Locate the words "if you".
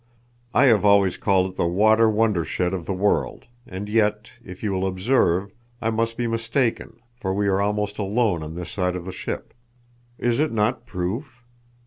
4.43-4.71